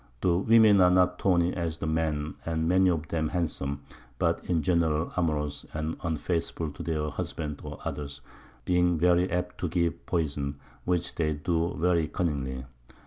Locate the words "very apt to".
8.97-9.69